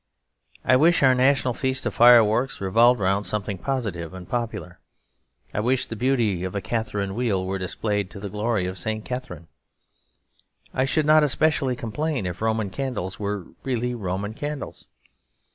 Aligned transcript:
I 0.65 0.77
wish 0.77 1.03
our 1.03 1.13
national 1.13 1.53
feast 1.53 1.85
of 1.85 1.93
fireworks 1.93 2.59
revolved 2.59 2.99
round 2.99 3.27
something 3.27 3.59
positive 3.59 4.15
and 4.15 4.27
popular. 4.27 4.79
I 5.53 5.59
wish 5.59 5.85
the 5.85 5.95
beauty 5.95 6.43
of 6.43 6.55
a 6.55 6.59
Catherine 6.59 7.13
Wheel 7.13 7.45
were 7.45 7.59
displayed 7.59 8.09
to 8.09 8.19
the 8.19 8.27
glory 8.27 8.65
of 8.65 8.79
St. 8.79 9.05
Catherine. 9.05 9.47
I 10.73 10.85
should 10.85 11.05
not 11.05 11.23
especially 11.23 11.75
complain 11.75 12.25
if 12.25 12.41
Roman 12.41 12.71
candles 12.71 13.19
were 13.19 13.45
really 13.61 13.93
Roman 13.93 14.33
candles. 14.33 14.87